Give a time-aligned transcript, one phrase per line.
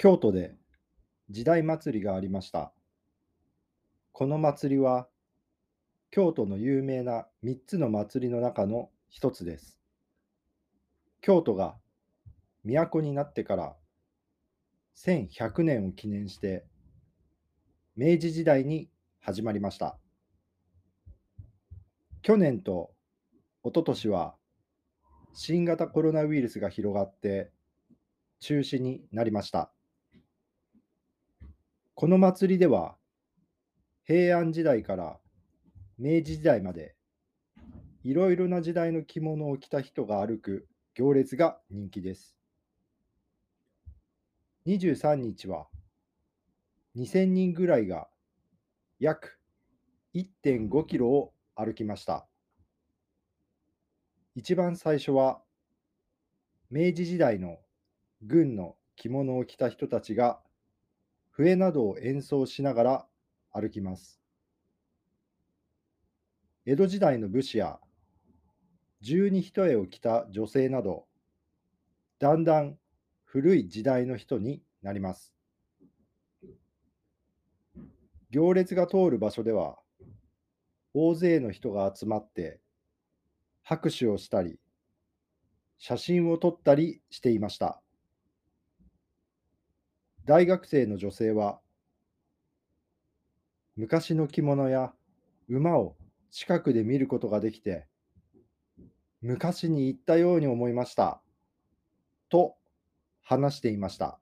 [0.00, 0.54] 京都で
[1.28, 2.72] 時代祭りがありました。
[4.12, 5.08] この祭りは
[6.12, 9.80] 京都の有名な3つの祭りの中の一つです。
[11.20, 11.74] 京都が
[12.64, 13.74] 都になってから
[14.94, 16.64] 1100年を記念して
[17.96, 18.88] 明治時代に
[19.18, 19.98] 始まりました。
[22.22, 22.92] 去年と
[23.64, 24.36] 一昨年は
[25.34, 27.50] 新型コロナウイルスが広がって
[28.38, 29.72] 中止になりました。
[32.00, 32.94] この祭りでは
[34.04, 35.18] 平安時代から
[35.98, 36.94] 明治時代まで
[38.04, 42.36] いろいろな時代の着物を着た人が歩く行列が人気です。
[44.68, 45.66] 23日は
[46.96, 48.06] 2000人ぐらいが
[49.00, 49.40] 約
[50.14, 52.28] 1.5キロを歩きました。
[54.36, 55.40] 一番最初は
[56.70, 57.58] 明治時代の
[58.22, 60.38] 軍の着物を着た人たちが
[61.38, 63.06] 笛などを演奏しながら
[63.52, 64.20] 歩きます。
[66.66, 67.78] 江戸時代の武士や
[69.02, 71.06] 十二一重を着た女性など
[72.18, 72.76] だんだん
[73.24, 75.32] 古い時代の人になります。
[78.30, 79.78] 行列が通る場所では
[80.92, 82.58] 大勢の人が集まって
[83.62, 84.58] 拍手をしたり
[85.78, 87.80] 写真を撮ったりしていました。
[90.28, 91.58] 大学生の女性は
[93.76, 94.92] 昔の着物や
[95.48, 95.96] 馬を
[96.30, 97.86] 近くで見ることができて
[99.22, 101.22] 昔に行ったように思いました
[102.28, 102.56] と
[103.22, 104.20] 話していました。